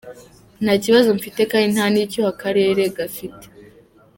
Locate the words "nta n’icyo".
1.75-2.21